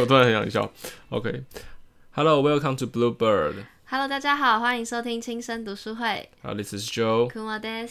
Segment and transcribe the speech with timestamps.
[0.00, 0.72] 我突然很想笑。
[1.08, 3.64] OK，Hello，Welcome to Bluebird。
[3.86, 6.28] Hello，大家好，欢迎收听轻声读书会。
[6.40, 7.28] 好，This is Joe。
[7.28, 7.90] Kuma des。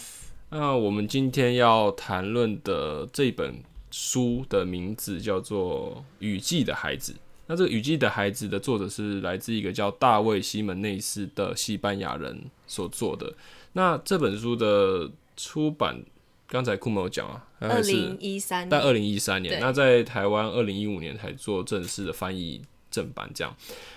[0.50, 7.12] 那我们今天要谈论的这本书的名字叫做《雨季的孩子》。
[7.48, 13.34] 那这个《雨季的孩子》的作者是来自一个叫大卫·西门内斯的西班牙人所做的。
[13.74, 16.02] 那这本书的出版，
[16.48, 23.56] 刚才库某有讲啊，二零一三在二零一三年，那在台湾二零一五年才做正式的翻译正版这样。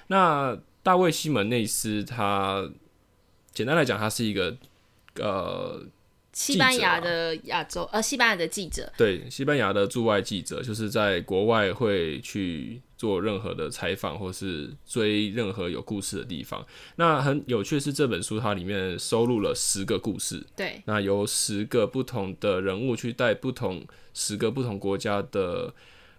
[0.09, 2.68] 那大卫·西门内斯他
[3.52, 4.56] 简单来讲，他是一个
[5.16, 5.84] 呃。
[6.32, 16.62] 西班牙的亚洲呃，西班牙的记者，对，西班牙的驻外记者，就是在国外会去做任何的采访，或是追任何有故事的地方。
[16.96, 25.73] 那很有趣的是，这本书它里面收录了十个故事，对那由十个不同的人物去带不同十个不同国家的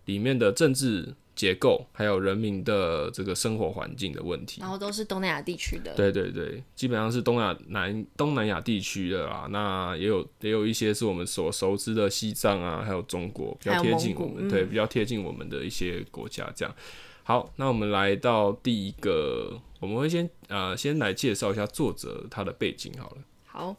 [0.05, 4.61] 里面的政治结构，还有人民的这个生活环境的问题。
[4.61, 9.47] 然后都是东南亚地区的，对对对，基本上是东亚南东南亚地区的啦。
[9.49, 16.47] 那也有也有一些是我们所熟知的西藏啊，还有中国比较贴近我们，对，比较贴近我们的一些国家。
[16.55, 16.75] 这样，
[17.23, 23.17] 好，那我们来到第一个，我们会先呃先来介绍一下作者他的背景好了。
[23.47, 23.75] 好，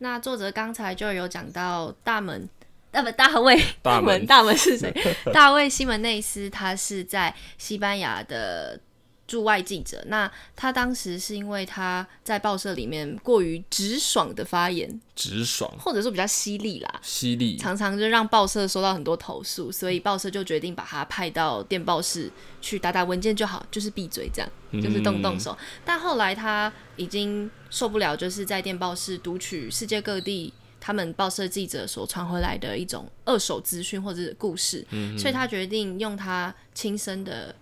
[0.00, 2.46] 那作者刚才就有讲到大门。
[2.92, 4.26] 呃不，大卫大门。
[4.26, 4.56] 大门。
[4.56, 4.94] 是谁？
[5.32, 8.80] 大卫西门内斯，他是在西班牙的
[9.26, 10.02] 驻外记者。
[10.06, 22.30] 那他当时是因为他在报社里面过于直爽的发言，直爽、或者说比较犀利啦，犀利，常常就让报社收到很多投诉，所以报社就决定把他派到电报室
[22.62, 24.48] 去打打文件就好，就是闭嘴这样，
[24.82, 25.56] 就是动动手。
[25.84, 30.54] 但后来他已经受不了，就是在电报室读取世界各地
[30.86, 34.86] 他们报社记者所传回来的一种二手资讯或者是故事，
[35.18, 37.52] 所以他决定用他亲身的，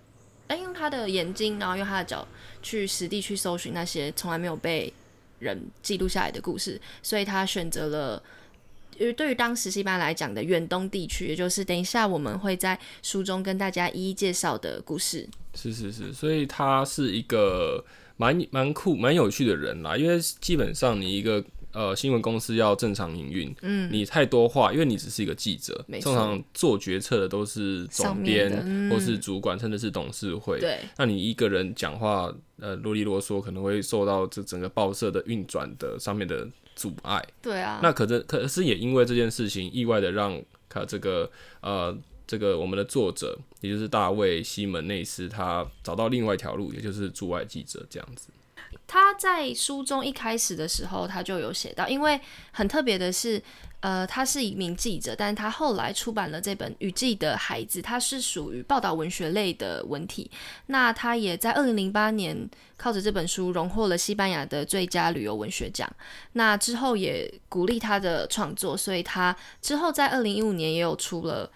[0.47, 2.29] 哎，用他的眼睛，然后用他的脚
[2.63, 4.93] 去实地去搜寻那些从来没有被
[5.39, 8.23] 人记录下来的故事，所以他选择了。
[8.99, 15.27] 因为对于当时西班牙来讲的远东地区，也就是等一下我们会在书中跟大家一一介绍的故事。
[15.55, 17.83] 是是是，所以他是一个
[18.19, 19.97] 蛮蛮酷、蛮有趣的人啦。
[19.97, 21.43] 因为基本上你一个
[21.75, 30.59] 呃新闻公司要正常营运，嗯，你太多话，因为你只是一个记者，没错通常做决策的都是总编嗯或是主管，甚至是董事会。
[30.61, 37.23] 对，那你一个人讲话，呃，啰里啰嗦，可能会受到这整个报社的运转的上面的阻碍。
[37.43, 41.31] 对啊，那可是可是也因为这件事情，意外的让他这个
[41.61, 41.97] 呃
[42.27, 48.29] 这个我们的作者，也就是大卫西门内斯，他找到另外一条路，也就是驻外记者这样子。
[48.87, 52.21] 他在书中一开始的时候，他就有写到，因为
[52.53, 53.43] 很特别的是，
[53.81, 60.31] 呃，他是一名记者，但是他后来出版了这本《雨季的孩子》，它是属于报道文学类的文体。
[60.67, 65.91] 那他也在二零零八年靠着这本书荣获了西班牙的最佳旅游文学奖。
[66.33, 71.51] 那之后也鼓励他的创作，所以他之后在二零一五年也有出了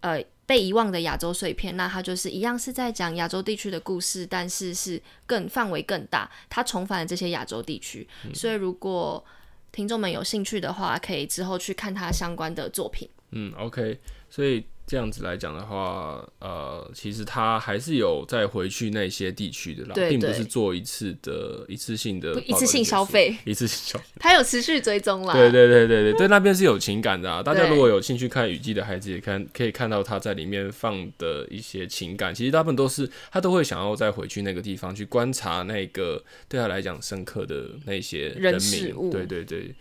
[0.00, 0.22] 呃。
[0.50, 8.04] 被遗忘的亚洲碎片，那它就是一样是在讲亚洲地区的故事，但是是更范围更大，它重返了这些亚洲地区。
[8.34, 9.24] 所以如果
[9.70, 13.08] 听众们有兴趣的话，可以之后去看它相关的作品。
[13.32, 13.98] 嗯，OK，
[14.28, 24.04] 所以这样子来讲的话，呃，其实他还是有再回去那些地区的啦，并不是做一次的一次性的不一次性消费， 一次性消费。
[24.18, 25.32] 他有持续追踪啦。
[25.32, 27.40] 对对对对对对，那边是有情感的啊！
[27.40, 38.60] 大家如果有兴趣看《雨季的孩子》，也看可以看到他在里面放的一些情感，其实大部分都是他都会想要再回去那个地方去观察那个对他来讲深刻的那些人民。
[38.60, 39.72] 事物对对对。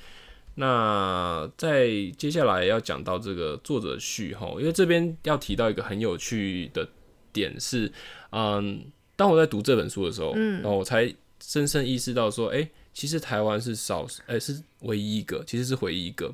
[0.55, 1.87] 那在
[2.17, 6.87] 接下来要讲到这个作者序哈，因为这边要提到一个很有趣的
[7.31, 7.91] 点是，
[8.31, 8.83] 嗯，
[9.15, 16.33] 当我在读这本书的时候，嗯，然后我才深深意识到说，哎、其实台湾是少，哎、是唯一一个，其实是唯一一个，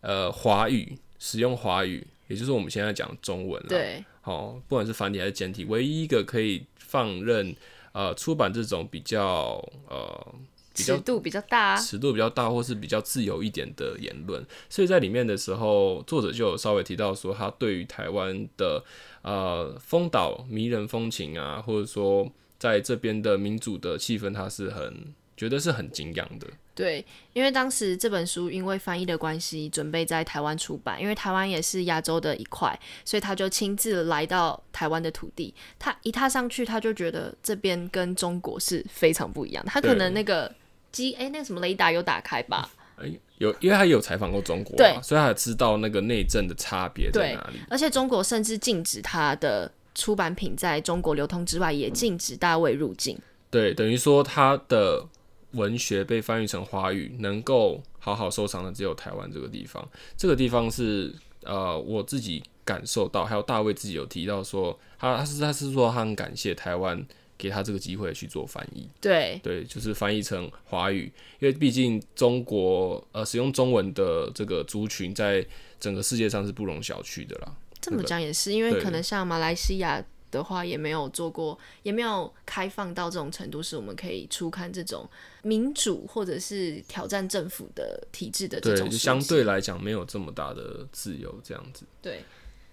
[0.00, 4.04] 呃，华语使用华语，也就是我们现在讲中文了，对。
[4.20, 7.54] 好，不管是繁体还是简体，唯一一个可以放任
[7.92, 10.33] 呃出版这种比较呃
[10.74, 11.76] 比较尺度比较大啊。
[11.76, 14.44] 尺度比较大，或是比较自由一点的言论。
[14.68, 18.84] 所以在里面的时候，作者就有稍微提到说，他对于台湾的
[19.22, 26.46] 呃风岛迷人风情啊，或者说在这边的民主的气氛，他是很觉得是很敬仰的。
[26.76, 35.54] 对，因为当时这本书因为翻译的关系，准备在台湾出版，因为台湾也是亚洲的一块，所以他就亲自来到台湾的土地。
[35.78, 39.70] 他一踏上去，他就觉得这边跟中国是非常不一样的。
[39.70, 40.52] 他可能那个
[40.94, 42.70] 机哎、那个什么雷达有打开吧？
[42.96, 47.58] 哎、有，因为他有采访过中国对嘛，所以他也知道那个内政的差别在哪里。
[47.68, 53.18] 而且中国甚至禁止他的出版品在中国流通之外，也禁止大卫入境。
[53.50, 55.04] 对，等于说他的
[55.50, 59.86] 文学被翻译成华语，能够好好收藏的只有台湾这个地方。
[60.16, 61.12] 这个地方是
[61.42, 67.04] 呃，我自己感受到，还有大卫自己有提到说，他他是他是说他很感谢台湾
[67.36, 68.88] 给他这个机会去做翻译。
[69.00, 75.44] 对，对，就是翻译成华语，因为毕竟中国呃使用中文的这个族群在
[75.78, 77.54] 整个世界上是不容小觑的啦。
[77.80, 85.08] 这么讲也是，因为可能像马来西亚的话，也没有做过，也没有开放到这种程度，是我们可以出看这种
[85.42, 91.84] 民主或者是挑战政府的体制的这，种相对来讲没有这么大的自由这样子。
[92.00, 92.20] 对。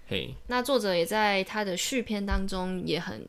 [0.07, 3.25] 嘿，那作者也在他的续篇当中也很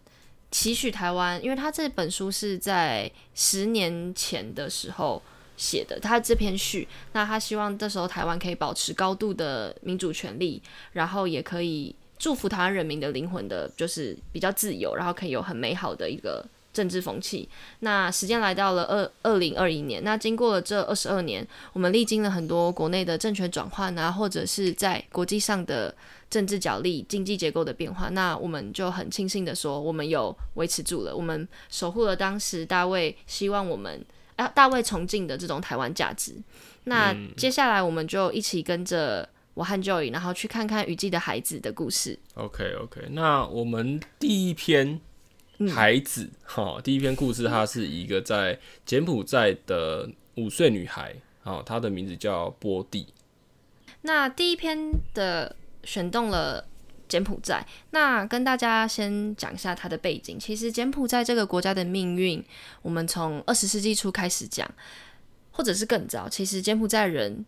[0.53, 5.21] 期许台湾，因为他这本书是在十年前的时候
[5.57, 10.63] 写的，他这篇序，那他希望这时候台湾可以保持高度的民主权利，
[10.93, 17.49] 然后也可以祝福台湾人民的灵魂的，就是比较自由，然后可以有很美好的一个政治风气。
[17.81, 25.95] 那时间来到了二二零二一年，那经过了这二十二年，我们历经了很多国内的政权转换啊，或者是在国际上的
[26.33, 34.03] 政治角力、经济结构的变化，那我们就很庆幸的说，我们有维持住了，我们守护了当时大卫希望我们
[34.37, 36.35] 啊大卫崇敬的这种台湾价值。
[36.85, 42.19] 那接下来我们就一起跟着我和 Joy，然后去看看雨季的孩子的故事。
[42.33, 44.99] OK OK，那我们第一篇
[45.75, 53.09] 孩子哈、第一篇故事，它是一个在柬埔寨的五岁女孩，哦，她的名字叫波蒂。
[54.01, 56.67] 那第一篇的选动了
[57.09, 60.39] 柬埔寨，那跟大家先讲一下它的背景。
[60.39, 62.43] 其实柬埔寨这个国家的命运，
[62.81, 64.69] 我们从二十世纪初开始讲，
[65.51, 66.29] 或者是更早。
[66.29, 67.45] 其实柬埔寨人，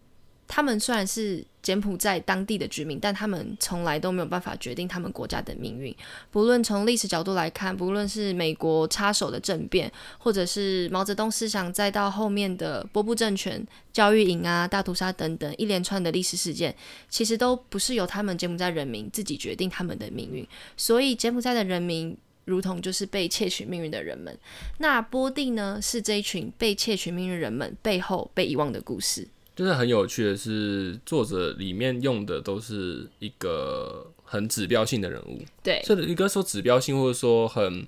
[0.46, 5.92] 他们虽然是柬埔寨当地的居民，但他们从来都没有办法决定他们国家的命运。
[6.30, 16.72] 不论从历史角度来看，不论是美国插手的政变，或者是毛泽东思想，再到后面的波布政权、教育营啊、大屠杀等等一连串的历史事件，
[17.08, 20.46] 其实都不是由他们柬埔寨人民自己决定他们的命运。
[20.76, 22.16] 所以柬埔寨的人民。
[22.46, 24.38] 如同就是被窃取命运的人们，
[24.76, 29.26] 那波蒂呢是这一群被窃取命运人们背后被遗忘的故事。
[29.54, 37.86] 就是很有趣的是，作者里面用的都是一个很指标性的人物，对，这一个说指标性，或者说很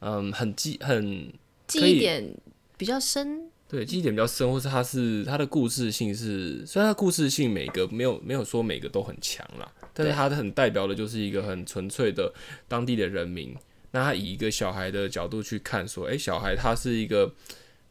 [0.00, 1.32] 嗯很记很
[1.66, 2.34] 记忆点
[2.76, 12.32] 比较深，对记忆点比较深，或是它是它的故事性是，虽然它故事性每个没有没有说每个都很强啦，但是它很代表的就是一个很纯粹的
[12.66, 13.54] 当地的人民。
[13.92, 17.32] 那他以一个小孩的角度去看，说，诶，小孩他是一个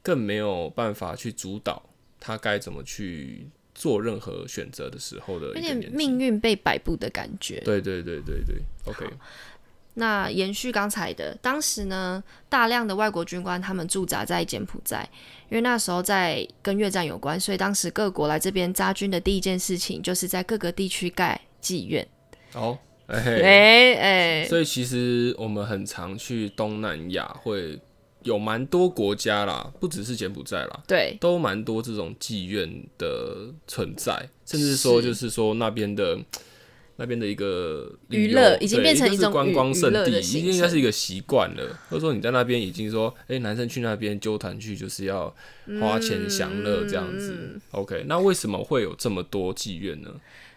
[0.04, 1.82] 更没有办法去主导
[2.20, 5.92] 他该怎么去做任何选择的时候的有点。
[5.92, 7.60] 命运被摆布的感觉。
[7.62, 9.06] 对对对对对，OK，
[9.96, 15.08] 那延续刚才的，当时呢，大量的外国军官他们驻扎在柬埔寨，
[15.50, 22.06] 因为那时候在跟越战有关，所以当时各国来这边扎军的第一件事情，就是在各个地区盖妓院。
[22.52, 23.94] 好，哎、嘿哎
[24.44, 27.80] 哎，所以其实我们很常去东南亚，会
[28.26, 36.20] 有蛮多国家啦，不只是柬埔寨啦，对，都蛮多这种妓院的存在，甚至说就是说那边的
[36.98, 41.80] 那边的一个旅娱乐已经变成一种娱娱光胜地，已经应该是一个习惯了。
[41.90, 45.34] 或者说你在那边已经说，哎、男生去那边揪团去就是要
[45.80, 47.36] 花钱享乐这样子。
[47.38, 50.10] 嗯 OK，那为什么会有这么多妓院呢？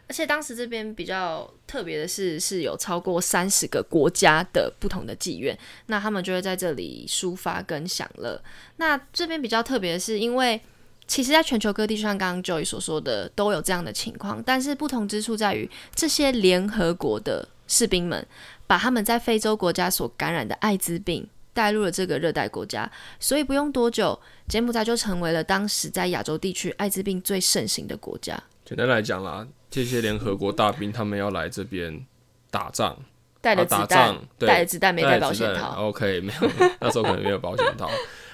[0.08, 8.42] 而且当时这边比较特别的是，是有超过三十个国家的不同的妓院，那他们就会在这里抒发跟享乐。
[8.76, 10.60] 那这边比较特别的是，因为
[11.06, 18.26] 其实在全球各地，就像刚刚 Joy 所说的，都有这样的情况，但是不同之处在于，这些联合国的士兵们
[18.66, 21.28] 把他们在非洲国家所感染的艾滋病。
[21.54, 22.88] 带入了这个热带国家，
[23.18, 28.40] 所以不用多久，柬埔寨就成为了当时在亚洲地区艾滋病最盛行的国家。
[28.64, 32.04] 简单来讲啦，这些联合国大兵他们要来这边
[32.50, 32.96] 打仗，
[33.40, 37.90] 带了啊打子弹仗，对带了子弹没带保险套，OK，没有， 那时候可能没有保险套。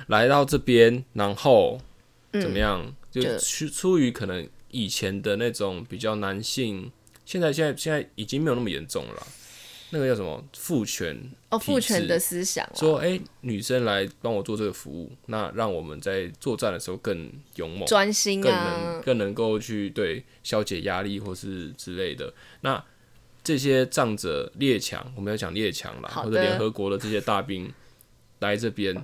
[0.09, 1.81] 来到这边，然后
[2.33, 2.95] 怎么样？
[3.11, 6.91] 就就出出于可能以前的那种比较男性，
[7.25, 9.23] 现在现在现在已经没有那么严重了啦。
[9.95, 11.17] 那个叫什么父权
[11.51, 22.35] 哦，父权的思想啦说，哎、女生来帮我做这个服务，那让我们在作战的时候更勇猛，专心更能啊，更能够去对消解压力或是之类的。
[22.63, 22.85] 那
[23.45, 27.73] 这些仗着列强，我们要讲列强啦，或者联合国的这些大兵
[28.41, 28.97] 来这边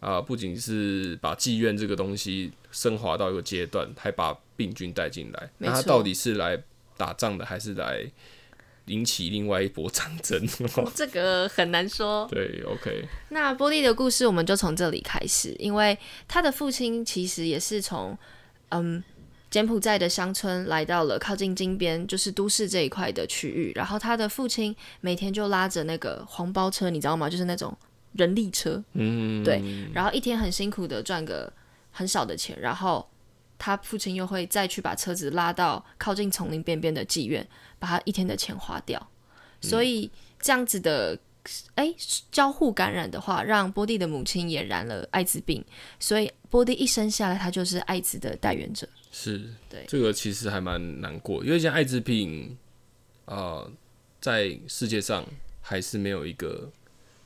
[0.00, 5.50] 啊、不仅是把妓院这个东西升华到一个阶段，还把病菌带进来。
[5.58, 6.62] 那他到底是来
[6.96, 8.04] 打仗的，还是来
[8.90, 10.38] 引起另外一波战争。
[10.94, 12.26] 这个很难说。
[12.30, 13.08] 对，OK。
[13.30, 18.18] 那波利的故事我们就从这里开始，因为他的父亲其实也是从
[18.70, 19.02] 嗯
[19.50, 23.72] 柬埔寨的乡村来到了靠近金边，就是都市这一块的区域。
[23.74, 27.28] 然后他的父亲每天就拉着那个黄包车，你知道吗？
[27.28, 27.76] 就是那种
[28.12, 28.82] 人力车。
[28.92, 29.62] 嗯，对。
[29.92, 31.52] 然后一天很辛苦的赚个
[31.90, 33.04] 很少的钱，然后
[33.60, 37.46] 他父亲又会再去把车子拉到靠近丛林边边的妓院，
[37.78, 39.08] 把他一天的钱花掉。
[39.60, 41.16] 所以这样子的。
[41.74, 41.92] 哎，
[42.30, 45.64] 交互感染的话，让波蒂的母亲也染了艾滋病，
[45.98, 48.86] 所以波蒂一生下来，他就是艾滋的代言者。
[49.10, 52.54] 是，对，这个其实还蛮难过，因为像艾滋病，
[53.24, 53.72] 呃，
[54.20, 55.24] 在世界上
[55.62, 56.70] 还是没有一个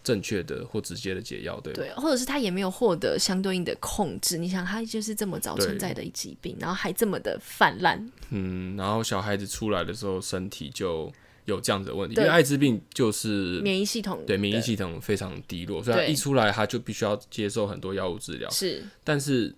[0.04, 4.38] 正确的或直接的解药，对对，或者是他也没有获得相对应的控制。
[4.38, 8.08] 你想，他就是这么早存在的一疾病，然后还这么的泛滥。
[8.30, 11.12] 嗯，然后小孩子出来的时候，身体就。
[11.46, 18.48] 有这样子的问题，因为艾滋病就是免疫系统对免疫系统非常低落，所以他一出来他就必须要接受很多药物治疗。
[18.48, 19.54] 是，但是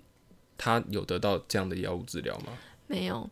[0.59, 2.47] 他有得到这样的药物治疗吗？
[2.89, 3.31] 没有。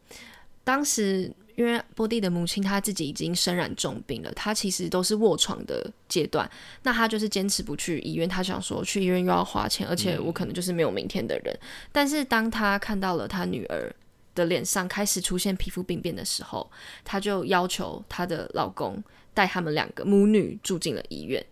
[0.63, 6.51] 当时因为波蒂的母亲她自己已经身染重病了，她其实都是卧床的阶段，
[6.83, 11.59] 那她就是坚持不去医院，她想说去医院又要花钱，而且我可能就是没有明天的人。
[11.93, 13.95] 但是当她看到了她女儿。
[14.35, 16.69] 的脸上开始出现皮肤病变的时候，
[17.05, 19.01] 她就要求她的老公
[19.33, 21.47] 带他们两个母女住进了医院。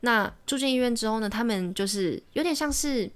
[0.00, 3.10] 那住进医院之后呢，他们就是有点像是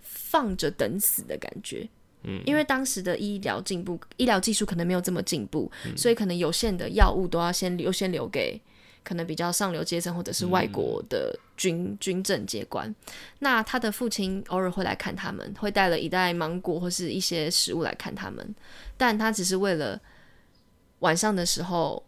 [0.00, 1.88] 放着等死的感觉。
[2.26, 8.60] 嗯，因为当时的医疗进步，医疗技术可能没有这么进步，所以可能有限的药物都要先优先留给。
[9.06, 12.92] 可能比较上流阶层或者是外国的军军政阶官，
[13.38, 18.52] 那他的父亲偶尔会来看他们，会带了一袋芒果或是一些食物来看他们，
[18.96, 20.00] 但他只是为了
[20.98, 22.04] 晚上的时候，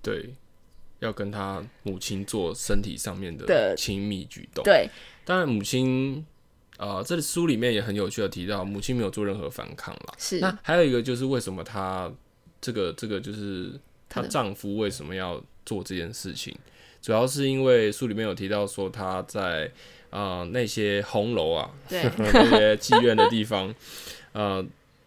[0.00, 0.32] 对，
[1.00, 4.62] 要跟他母亲做身体上面的亲密举动。
[4.62, 4.88] 对，
[5.24, 6.24] 当然母亲，
[6.80, 10.14] 呃，这书里面也很有趣的提到，母亲没有做任何反抗啦。
[10.18, 12.10] 是，那还有一个就是为什么她
[12.60, 13.72] 这个这个就是
[14.08, 15.42] 她丈夫为什么要？
[15.66, 16.56] 做这件事情，
[17.00, 19.70] 主要是因为书里面有提到说她在
[20.08, 23.72] 呃那些红楼啊，对 那些妓院的地方，
[24.32, 24.64] 呃，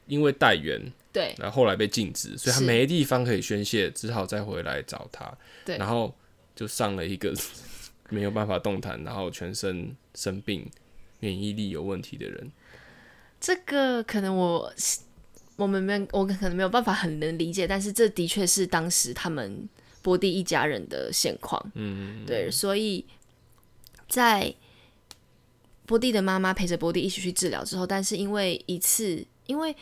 [0.08, 0.80] 因为代言，
[1.12, 6.16] 对，然后后来被禁止，所以他没地方可以宣泄，只好再回来找他，对，然后
[6.56, 7.34] 就上了一个
[8.10, 10.66] 没有办法动弹，然后全身生病、
[11.24, 12.52] 免疫力有问题的人。
[13.40, 14.74] 这个可能我
[15.56, 19.70] 我们没我可能没有办法很能理解，但是这的确是当时他们。
[20.04, 23.06] 波蒂一家人的现况，嗯，对，所以
[24.10, 24.54] 在
[25.86, 29.74] 波蒂的妈妈陪着波蒂一起去治疗之后，但是因为一次，因为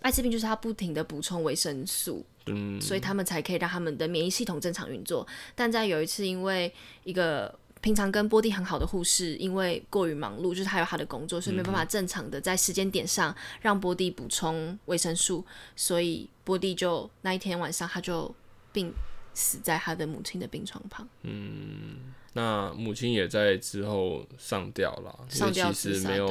[0.00, 5.26] 艾滋病就是他不停的补充维生素，嗯，所以他们才可以让他们的免疫系统正常运作。
[5.54, 6.72] 但在有一次，因为
[7.04, 7.54] 一个
[7.86, 18.34] 平常跟波蒂很好的护士，因为过于忙碌，就是他有他的工作，所以没办法正常的在时间点上让波蒂补充维生素，所以波蒂就那一天晚上他就
[18.72, 18.92] 病。
[19.38, 21.06] 死在他的母亲的病床旁。
[21.20, 21.98] 嗯，
[22.32, 26.26] 那母亲也在之后上吊了，上吊其实没有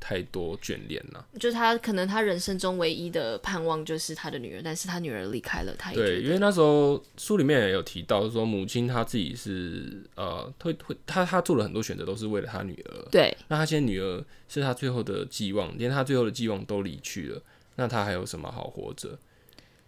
[0.00, 1.24] 太多眷恋了。
[1.38, 5.92] 就他可能他人生中唯一的盼望就是他的女儿，但是他女儿离开了他。
[5.92, 13.08] 对，因为那时候书里面也有提到，说母亲她自己是呃，会会，她她做了很多选择，都是为了她女儿。
[13.10, 17.42] 对，那她现在女儿是她最后的寄望，连她最后的寄望都离去了，
[17.76, 19.18] 那她还有什么好活着？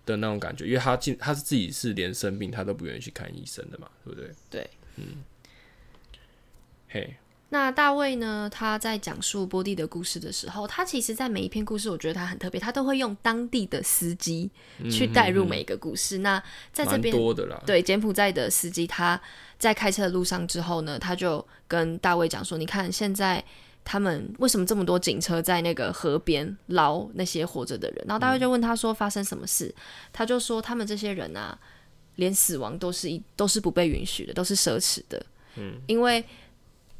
[0.05, 4.31] 的那种感觉，因为他进他是自己是连生病他都不愿意去看医生的嘛，对不对？
[4.51, 5.23] 对，嗯，
[6.89, 7.15] 嘿，
[7.53, 8.49] 那大卫呢？
[8.51, 14.51] 他在讲述波蒂的故事的时候，他其实，在每一篇故事，我觉得他很特别，他都会用当地的司机
[14.91, 16.17] 去带入每一个故事。
[16.19, 16.43] 那
[16.73, 19.21] 在这边多的啦，对柬埔寨的司机，他
[19.59, 23.45] 在开车的路上之后呢，他就跟大卫讲说：“你看现在。”
[23.85, 28.05] 他们为什么这么多警车在那个河边捞那些活着的人？
[28.07, 29.75] 然后大卫就问他说：“发生什么事？”
[30.13, 31.59] 他就说：“他们这些人啊，
[32.15, 35.27] 连死亡都是一都是不被允许的，都是奢侈的。
[35.57, 36.25] 嗯，因为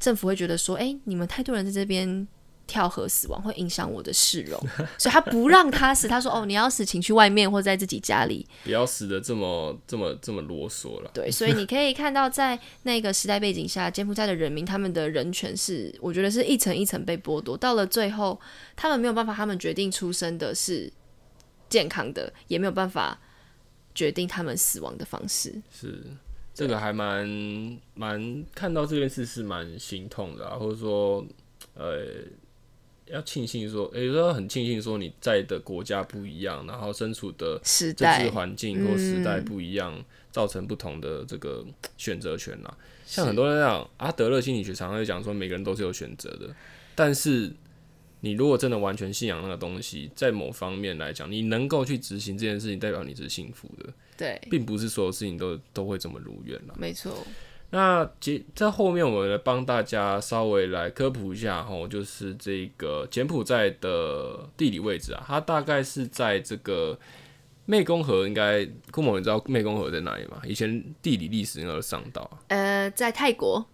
[0.03, 2.27] 政府会觉得说：‘哎，你们太多人在这边。’”
[2.65, 4.57] 跳河死亡会影响我的市容，
[4.97, 6.07] 所以他不让他死。
[6.07, 17.57] 他说：“哦，你要死，请去外面或在自己家里，不要死的这么这么这么啰嗦了。”对，所以你可以看到，在那个时代背景下，柬埔寨的人民他们的人权是，我觉得是一层一层被剥夺。
[17.57, 18.39] 到了最后，
[18.77, 20.89] 他们没有办法，他们决定出生的是
[21.69, 23.19] 健康的，也没有办法
[23.93, 25.61] 决定他们死亡的方式。
[25.69, 26.01] 是
[26.53, 31.25] 这个还蛮蛮看到这件事是蛮心痛的，或者说，
[31.75, 32.05] 呃。
[33.07, 41.63] 要庆幸说，诶、有时候很庆幸说你在的国家不一样，然后身处的政治环境或时代不一样，造成不同的这个
[41.97, 42.77] 选择权啦。
[43.05, 46.55] 像很多人讲阿德勒心理学常常会讲说，每个人都是有选择的，
[46.95, 47.51] 但是
[48.21, 56.73] 你如果真的完全信仰那个东西，在某方面来讲，你能够去执行这件事情，代表你是幸福的，对，并不是所有事情都都会这么如愿了。
[56.77, 57.11] 没错，
[57.71, 66.97] 那其在后面，我们来帮大家稍微来科普一下哈，就是这个柬埔寨的地理位置啊，它大概是在这个
[67.67, 70.41] 湄公河，应该顾某你知道湄公河在哪里吗？
[70.45, 73.65] 以前地理历史应该有上到啊呃，在泰国，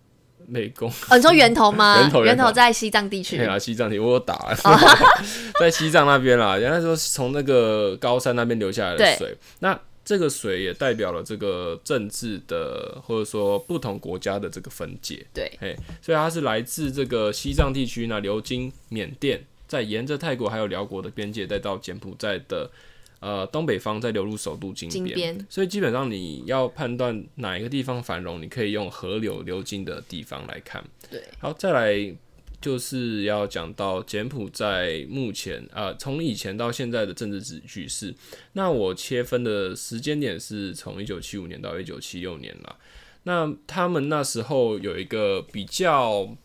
[0.50, 0.89] 湄公。
[1.10, 2.00] 哦，你说源头吗？
[2.00, 3.46] 源头源头在西藏地区对。
[3.48, 4.53] 啊，西藏题我有打，
[5.60, 6.55] 在西藏那边啦。
[6.55, 9.77] 人家说从那个高山那边流下来的水，那
[10.10, 15.24] 这个水也代表了这个政治的或者说不同国家的这个分界。
[15.32, 22.72] 对，嘿，所以它是来自这个西藏地区，那流经缅甸，再沿着泰国还有辽国的边界，再到柬埔寨的
[23.20, 24.74] 呃东北方，再流入首都。
[24.74, 30.84] 金边所以基本上你要判断哪一个地方繁荣，你可以用河流流经的地方来看。
[31.12, 32.16] 对，好，再来
[32.62, 38.13] 就是要讲到柬埔寨目前啊，从、以前到现在的政治局局势。
[38.54, 42.75] 那我切分的时间点是从一九七五年到一九七六年啦。
[43.24, 46.36] 那他们那时候有一个比较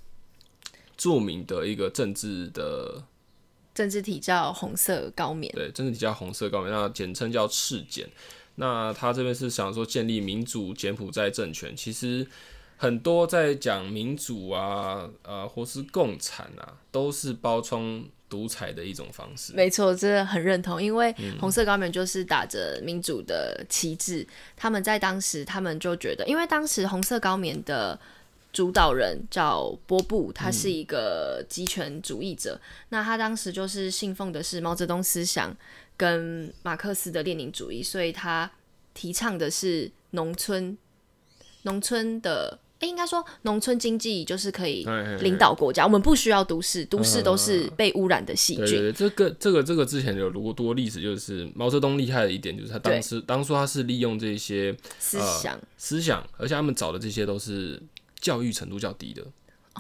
[0.97, 3.05] 著名的一个政治的
[3.75, 5.53] 政治体叫红色高棉。
[5.53, 8.09] 对，政治体叫红色高棉，那简称叫赤柬。
[8.57, 12.25] 那他这边是想说建立民主柬埔寨政权，其实
[12.85, 19.55] 很多在讲民主啊，呃，或是共产啊，都是包装独裁的一种方式。
[19.55, 27.99] 没错，真的很认同，因为嗯红色高棉就是打着民主的旗帜，他们在当时他们就觉得，因为当时红色高棉的
[28.53, 35.57] 主导人叫波布，他是一个集权主义者，那他当时就是信奉的是毛泽东思想
[35.97, 38.51] 跟马克思的列宁主义，所以他
[38.93, 40.77] 提倡的是农村
[41.63, 42.59] 农村的。
[42.85, 44.87] 诶应该说，农村经济就是可以
[45.21, 45.85] 领导国家。
[45.85, 48.65] 我们不需要都市，都市都是被污染的细菌。
[48.67, 57.83] 对对对，这个这个这个之前有读过多历史，就是毛泽东厉害的一点就是他当时当初他是利用这些思想，思想，而且他们找的这些都是
[58.21, 59.23] 教育程度较低的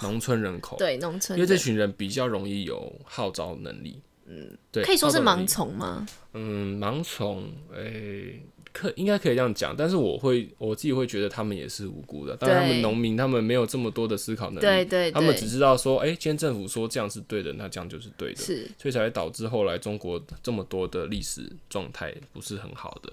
[0.02, 6.06] 农村人口， 对农村因为这群人比较容易有号召能力，嗯，对，可以说是盲从吗？
[6.32, 8.42] 嗯，盲从，诶、
[8.74, 12.36] 可应该可以这样讲，但是我会我自己会觉得他们也是无辜的。
[12.36, 23.12] 当然，他们农民他们没有这么多的思考能力，对对对他们只知道说，诶，今天政府说这样是对的，那这样就是对的，是所以才会导致后来中国这么多的历史状态不是很好的。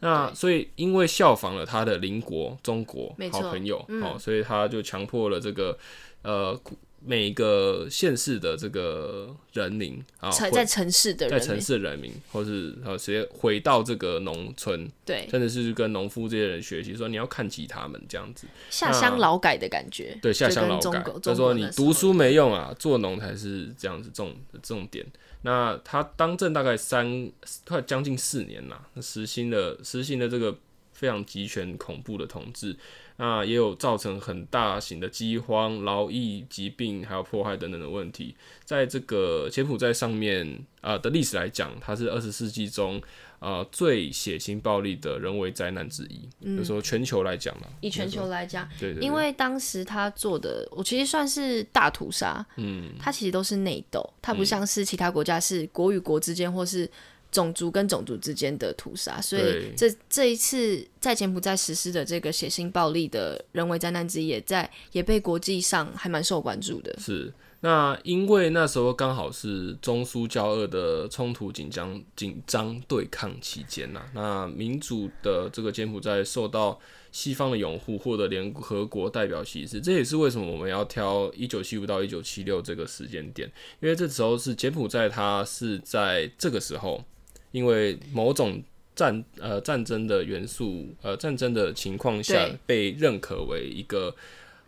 [0.00, 3.82] 那所以因为效仿了他的邻国中国好朋友，
[4.20, 5.78] 所以他就强迫了这个
[6.20, 6.54] 呃
[7.00, 18.46] 每个县市的这个人民啊，在城市的在城，市的人民，或是呃直接回到这个农村，对甚至是跟农夫这些人学习，说你要看齐他们这样子。
[18.68, 25.06] 下乡劳改的感觉，对，下乡劳改就说你读书没用啊，做农才是这样子重重点。
[25.42, 27.30] 那他当政大概三
[27.64, 30.58] 快将近四年啦，实行了实行了这个
[30.92, 32.76] 非常集权恐怖的统治，
[33.18, 38.34] 那也有造成很大型的饥荒、劳役、疾病还有迫害等等的问题。
[38.64, 40.46] 在这个柬埔寨上面
[40.80, 43.02] 啊、呃的历史来讲，它是二十世纪中
[43.40, 46.28] 呃最血腥暴力的人为灾难之一。
[46.42, 56.88] 嗯，就说全球来讲嘛，嗯以全球来讲，对因为当时他做的，我其实算是大屠杀，嗯，他其实都是内斗，他不像是其他国家是国与国之间或是
[57.30, 66.96] 种族跟种族之间的屠杀，所以这这一次在柬埔寨实施的这个血腥暴力的人为灾难之一，也在也被国际上还蛮受关注的。
[66.98, 76.80] 是，那因为那时候刚好是中苏交恶的冲突紧张紧张对抗期间呐，那民主的这个柬埔寨受到
[77.12, 87.02] 西方的拥护，获得联合国代表席次，这也是为什么我们要挑一九七五到一九七六这个时间点，因为这时候是柬埔寨，它是在这个时候，
[87.50, 88.62] 因为某种
[88.94, 94.14] 战呃战争的元素呃战争的情况下被认可为一个。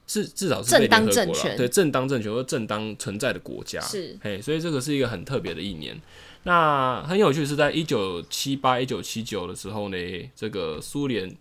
[0.06, 5.96] 至至少是被联合国啦政权对正当政权或正当存在的国家，是嘿，所以这个是一个很特别的一年。
[6.42, 9.96] 那很有趣是，在一九七八、一九七九的时候呢，
[10.34, 11.32] 这个苏联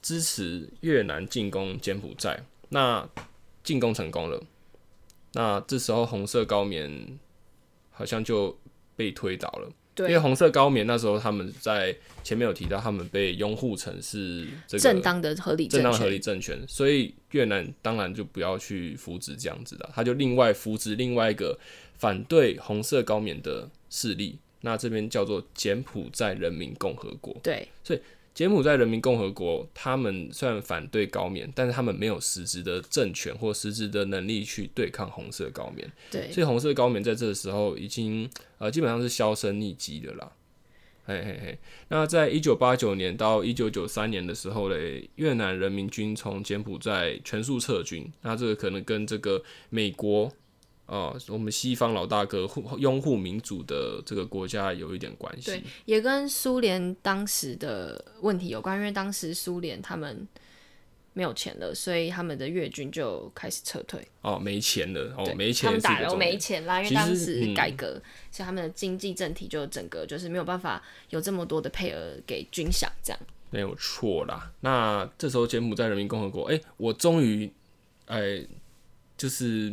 [0.00, 3.04] 支持越南进攻柬埔寨，那
[3.64, 4.40] 进攻成功了。
[5.32, 7.18] 那这时候红色高棉
[7.90, 8.56] 好像就
[8.94, 9.72] 被推倒了。
[9.94, 10.08] 对。
[10.08, 21.58] 因为红色高棉那时候他们在前面有提到，他们被拥护成是这个正当的合理政正当合理，政权，所以越南当然就不要去扶植这样子的，他就另外扶植另外一个
[21.96, 27.36] 反对红色高棉的势力，那这边叫做柬埔寨人民共和国。
[27.42, 27.68] 对
[28.34, 36.30] 柬埔寨人民共和国，他们虽然反对高棉，但是他们没有实质的政权或实质的能力去对抗红色高棉，对。
[36.32, 40.32] 所以红色高棉在这个时候已经呃基本上是销声匿迹的啦。
[41.06, 50.32] 嘿嘿嘿，那在一九八九年到一九九三年的时候嘞，越南人民军从柬埔寨全数撤军，那这个可能跟这个美国
[50.86, 60.28] 啊、我们西方老大哥护拥护民主的这个国家有一点关系对。，也跟苏联当时的问题有关，因为当时苏联他们
[61.14, 64.06] 没有钱了，所以他们的越军就开始撤退。
[64.20, 66.36] 哦，没钱了，哦，没钱他们打了没。
[66.36, 73.20] 钱啦，因为当时嗯改革，所以他们的经济政体就整个就是没有办法有这么多的配额给军饷，这样。
[73.50, 74.52] 没有错啦。
[74.60, 77.48] 那这时候柬埔寨人民共和国，哎、我终于，
[78.06, 78.44] 哎、
[79.16, 79.72] 就是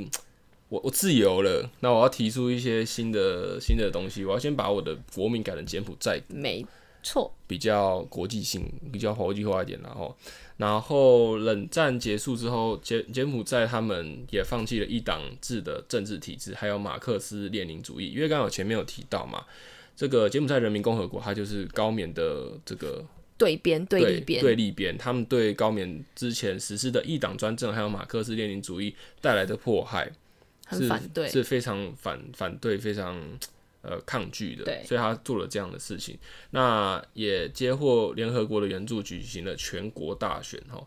[0.71, 1.69] 我我自由了。
[1.81, 6.65] 那我要提出一些新的新的东西，我要先把我的国民改成柬埔寨，没
[7.03, 9.77] 错，比较国际性、比较国际化一点。
[9.83, 10.15] 然后，
[10.55, 18.13] 然后冷战结束之后，柬柬埔寨他们也放弃了一党制的政治体制，还有马克思列宁主义。
[18.13, 19.43] 因为刚好前面有提到嘛，
[19.97, 23.03] 这个柬埔寨人民共和国，它就是高棉的这个
[23.37, 30.11] 对边对对立边，对立边，他们对高棉之前实施的一党专政，还有马克思列宁主义带来的迫害，是
[30.79, 31.27] 很反对。
[31.29, 33.21] 是非常反反对、非常
[33.81, 36.17] 呃抗拒的，对所以他做了这样的事情。
[36.51, 40.85] 那也接获联合国的援助，举行了全国大选哈。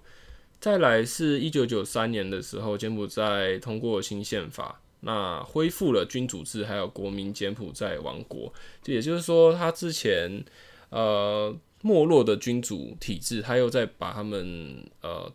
[0.60, 8.50] 再来是一九九三年的时候，柬埔寨通过新宪法，那恢复了君主制，还有国民柬埔寨王国。
[8.82, 10.42] 就也就是说，他之前
[10.88, 15.30] 呃没落的君主体制，他又在把他们呃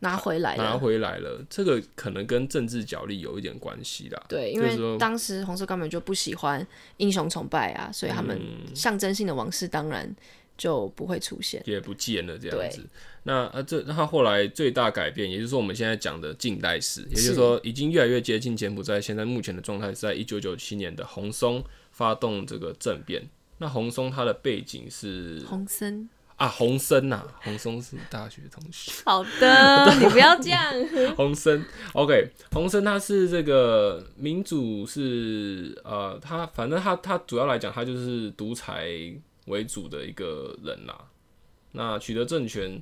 [0.00, 0.76] 拿回来拿。
[0.76, 1.44] 回来了。
[1.50, 4.22] 这个可能跟政治角力有一点关系啦。
[4.28, 6.66] 对，因为当时红色高棉就不喜欢
[6.98, 10.14] 英雄崇拜啊，所以他们嗯象征性的王室当然
[10.56, 11.62] 就不会出现。
[11.66, 12.86] 也不见了这样子。
[13.24, 23.22] 那呃，这那他后来最大改变，也就是说我们现在讲的近代史，也就是说已经越来越接近柬埔寨现在目前的状态，是在一九九七年的红松发动这个政变。
[23.58, 26.08] 那红松他的背景是红森，
[26.38, 28.92] 啊，洪森呐，洪森是大学同学。
[29.04, 30.72] 好的， 你不要这样。
[31.16, 38.88] 洪森，OK，洪森他是这个民主是呃，他反正他他主要来讲，他就是独裁
[39.46, 40.96] 为主的一个人啦。
[41.72, 42.80] 那取得政权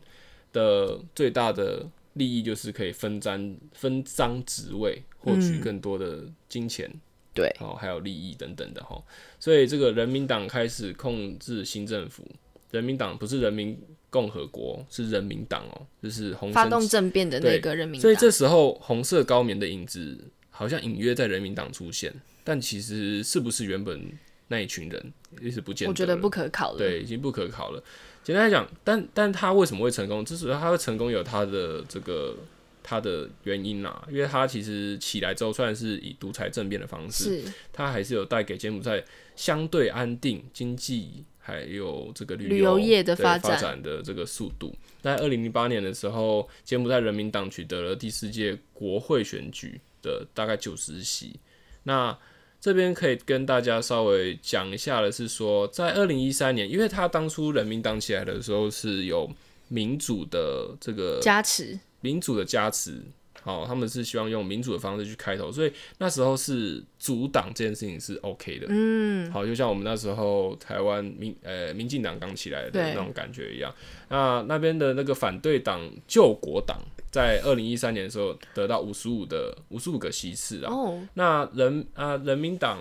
[0.53, 6.93] 的最大的利益就是可以分赃分赃职位，获取更多的金钱。
[7.33, 9.03] 对，哦，还有利益等等的哈，
[9.41, 12.23] 所以这个人民党开始控制新政府。
[12.71, 13.79] 人民党不是人民
[14.11, 20.19] 共和国，是人民党哦，就是洪森发动政变的那对个人民党，所以这时候红色高棉的影子
[20.51, 24.13] 好像隐约在人民党出现，但其实是不是原本
[24.49, 25.91] 那一群人也是不见得。
[25.91, 26.79] 我觉得不可考了。
[26.79, 27.83] 对，已经不可考了。
[28.23, 30.25] 简单来讲，但但他为什么会成功？
[30.25, 32.37] 之所以他会成功，有他的这个
[32.83, 34.05] 他的原因啦。
[34.11, 39.05] 因为他其实起来之后，虽然是以独裁政变的方式，他还是有带给柬埔寨
[39.37, 44.75] 相对安定经济，还有这个旅旅游业的对发展的这个速度。
[45.01, 51.39] 在二零零八年的时候，柬埔寨人民党取得了第四届国会选举的大概九十席。
[51.85, 52.19] 那
[52.61, 59.31] 这边可以跟大家稍微讲一下的是说，在二零一三年，因为他当初人民党起来的时候是有
[59.69, 63.01] 民主的这个加持，民主的加持，
[63.47, 68.67] 好、他们是希望用民主的方式去开头，所以那时候是阻挡这件事情是 OK 的。
[68.69, 73.73] 嗯，好，就像我们那时候台湾民呃民进党刚起来的那种感觉一样。
[74.09, 76.77] 那那边的那个反对党救国党，
[77.11, 80.73] 在二零一三年的时候得到五十五的五十五个席次啊。
[80.73, 82.81] 哦，那人啊、人民党。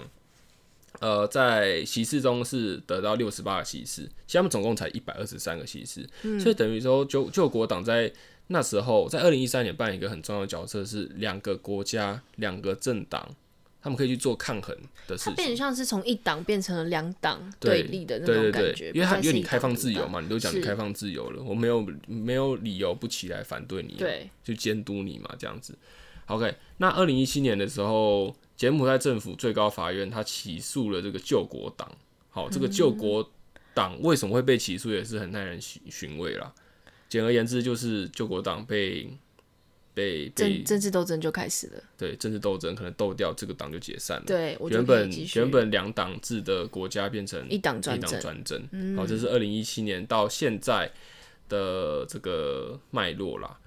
[1.06, 6.04] 呃，在席次中是得到六十八个席次，其实他们总共才一百二十三个席次，
[6.40, 8.12] 所以等于说救救国党在
[8.48, 13.30] 那时候在二零一三年扮演一个很重要的角色，是两个国家、两个政党，
[13.84, 14.76] 他们可以去做抗衡
[15.08, 15.56] 的事它变得。
[15.56, 25.78] 像是从一党变成了两党对对立的那对对对种感觉，，因为它不再是一因为你开放自由嘛，你都讲你开放自由了，我没有没有理由不起来反对你，对，去监督你嘛，这样子。
[26.26, 31.92] OK，那二零一七年的时候，柬埔寨政府最高法院他起诉了这个救国党。
[32.30, 33.32] 好，这个救国
[33.74, 36.54] 党为什么会被起诉，也是很耐人寻寻味啦。
[37.08, 39.10] 简而言之，就是救国党被
[39.94, 41.84] 被被政政治斗争就开始了。
[41.98, 44.24] 对政治斗争可能斗掉这个党就解散了。
[44.26, 48.20] 对，我原本原本两党制的国家变成一党专政。
[48.20, 50.92] 专政，好、这是二零一七年到现在
[51.48, 53.58] 的这个脉络啦。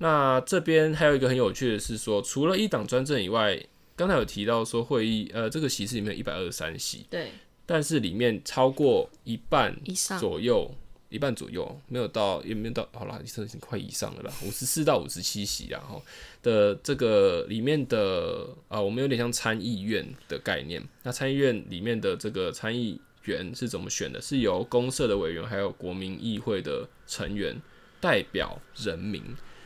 [0.00, 3.58] 那这边还有一个很有趣的是说，除了一党专政以外，
[3.98, 7.32] 刚才有提到说会议，呃，这个席次里面有一百二十三席，对，
[7.66, 10.20] 但是里面超过一半以上。
[10.20, 10.72] 左右，
[11.08, 16.00] 一半左右没有到，也没有到，好啦，这已经快以上了啦，五十四到五十七席然后
[16.44, 20.80] 的这个里面的啊、我们有点像参议院的概念。
[21.02, 24.20] 那参议院里面的这个参议员是怎么选的？
[24.20, 27.60] 是由公社的委员还有国民议会的成员
[28.00, 29.24] 代表人民，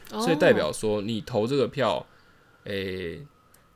[0.08, 2.06] 所以代表说你投这个票，
[2.64, 3.20] 诶、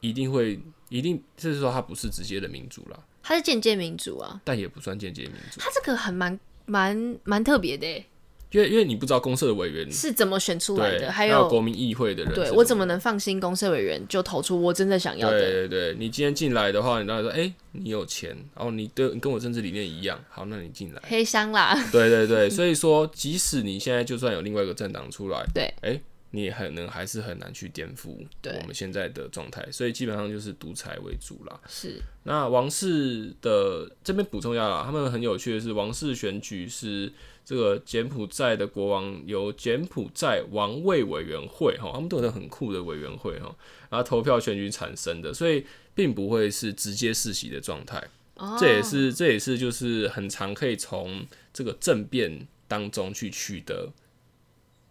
[0.09, 8.05] 一定会一定，就是说它不是直接的民主啦，他是间接民主啊，但也不算间接民主，他这个很蛮蛮蛮特别的耶，
[8.53, 11.11] 因为因为你不知道公社的委员是怎么选出来，的？
[11.11, 15.41] 还有国民议会的人对我怎么能放心公社委员就投出我真的想要的？
[15.41, 21.03] 对对对，你今天进来的话，你当然说，哎、你有钱，然后你对你跟我政治理念一样，好，那你进来。
[21.09, 26.01] 黑箱啦，对对对，所以说，即使你现在就算有另外一个政党出来，对，哎、
[26.37, 31.59] 你也很能还是很难去颠覆我们现在的状态，所以基本上就是独裁为主啦。
[31.67, 37.11] 是那王室的这边补充一下啦，他们很有趣的是，王室选举是
[37.43, 43.57] 这个柬埔寨的国王由柬埔寨王位委员会哈，他们都有很酷的委员会哈，
[43.89, 48.07] 然后投票选举产生的，所以并不会是直接世袭的状态。
[48.35, 53.91] 哦，这也是这也是就是很常可以从这个政变当中去取得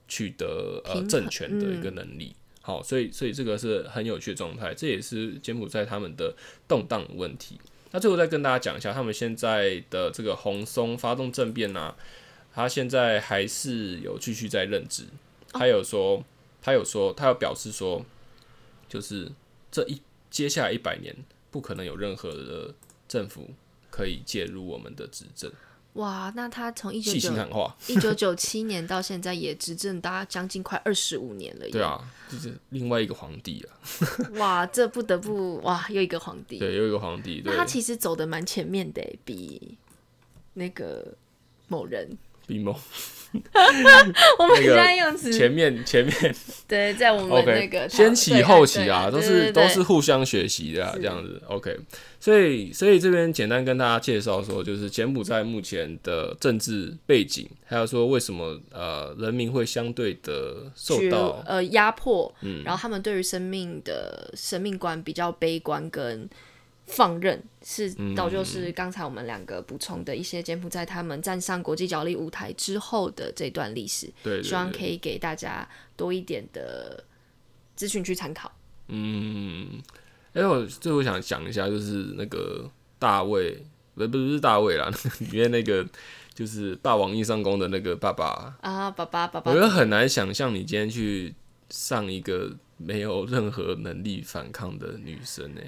[0.07, 2.35] 取得呃政权的一个能力。
[2.61, 6.35] 好，所以所以这个是很有趣的状态，这也是柬埔寨他们的
[6.67, 7.59] 动荡问题。
[7.91, 11.95] 那最后再跟大家讲一下，他们现在的这个红松发动政变啊，
[12.53, 15.03] 他现在还是有继续在任职。
[15.51, 16.23] 他有说，
[16.61, 18.03] 他有说，他有表示说，
[18.89, 19.31] 就是
[19.71, 21.15] 这一接下来一百年
[21.51, 22.73] 不可能有任何的
[23.07, 23.51] 政府
[23.89, 25.49] 可以介入我们的执政，
[25.95, 27.33] 哇，那他从一九细九。
[27.87, 33.67] 一九九七年到现在也执政大将近快二十五年了，对啊，就是另外一个皇帝啊，
[34.37, 39.77] 哇，这不得不哇，又一个皇帝，对，又一个皇帝，那，他其实走的蛮前面的，比
[40.53, 41.13] 那个
[41.67, 42.77] 某人，比某
[44.39, 45.33] 我们那个现在用词。
[45.33, 46.35] 前面前面。
[46.67, 51.41] 对，在我们那个先起后起啊，都对是都是互相学习的、啊，这样子。
[51.47, 51.77] OK，
[52.17, 62.63] 所以所以这边简单跟大家介绍说，就是柬埔寨目前的政治背景，还有说为什么呃人民会相对的受到呃压迫，嗯。
[62.63, 66.27] 然后他们对于生命的生命观比较悲观跟
[66.87, 77.03] 放任，是嗯导就是刚才我们两个补充的一些柬埔寨他们站上国际角力舞台之后的这段历史，对对对希望可以给大家多一点的
[77.75, 78.51] 资讯去参考。
[78.87, 79.81] 嗯，
[80.33, 82.69] 哎、我最后想讲一下，就是那个
[82.99, 85.83] 大卫，不不是大卫啦， 里面那个
[86.33, 91.33] 就是《霸王硬上弓》的那个爸爸，啊，爸爸爸爸我觉得很难想象你今天去
[91.71, 95.61] 上一个没有任何能力反抗的女生呢、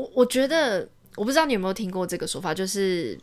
[0.00, 3.18] 我我觉得，我不知道你有没有听过这个说法，就是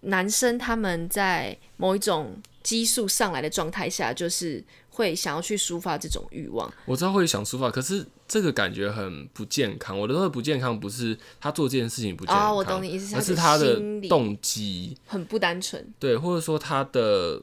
[0.00, 6.72] 男生他们在某一种激素上来的状态下，就是会想要去抒发这种欲望。
[6.86, 9.98] 我知道会想抒发，可是这个感觉很不健康。
[9.98, 13.76] 我的说的不健康不是他做这件事情不健康，哦我懂你意思而是是他的
[14.08, 17.40] 动机，很不单纯，对，或者说他的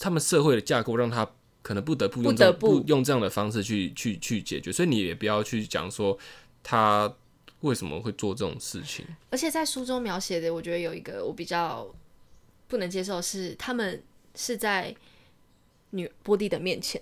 [0.00, 1.28] 他们社会的架构让他
[1.62, 6.16] 可能不得不用这不得不用这样的方式去去去解决，所以你也不要去讲说
[6.62, 7.12] 他
[7.60, 9.06] 为什么会做这种事情。
[9.30, 11.92] 而且在书中描写的，我觉得有一个我比较
[12.68, 14.02] 不能接受是，他们
[14.34, 14.94] 是在
[15.90, 17.00] 女波蒂的面前，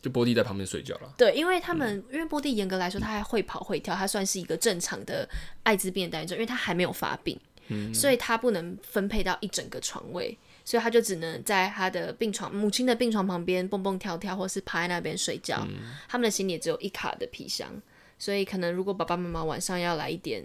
[0.00, 5.28] 就波蒂在旁边睡觉了，对，因为他们、因为波蒂严格来说，他还会跑会跳，他算是一个正常的
[5.62, 7.40] 艾滋病的感染者，因为他还没有发病，
[7.94, 15.66] 所以他不能分配到一整个床位，所以他就只能在他的病床母亲的病床旁边蹦蹦跳跳，或是趴在那边睡觉。
[16.06, 17.72] 他们的行李也只有一卡的皮箱，
[18.18, 20.44] 所以可能如果爸爸妈妈晚上要来一点，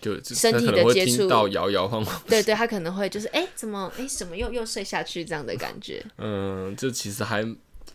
[0.00, 2.22] 就身体的接触到摇摇晃晃。
[2.26, 6.02] 对对，他可能会就是哎、怎么哎、怎么又又睡下去这样的感觉。
[6.16, 7.42] 嗯，这其实还，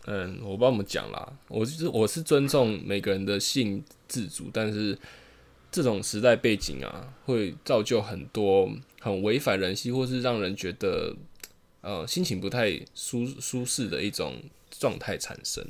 [0.06, 1.32] 嗯，我不知道怎么讲啦。
[1.48, 4.96] 我就是我是尊重每个人的性自主，但是
[5.72, 11.16] 这种时代背景啊，会造就很多很违反人性，或是让人觉得
[11.80, 14.34] 呃心情不太舒舒适的一种
[14.70, 15.66] 状态产生。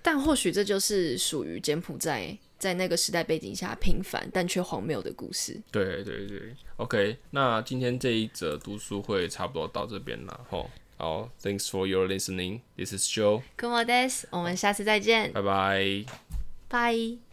[0.00, 5.60] 但或许这就是属于柬埔寨在那个时代背景下平凡但却荒谬的故事。
[5.70, 10.70] 对对对，OK，那今天这一则读书会差不多到这边了吼。
[10.98, 12.60] 好，Thanks for your listening.
[12.76, 13.42] This is Joe.
[13.56, 16.04] 科莫 des，我们下次再见，拜拜。
[16.68, 17.25] 拜。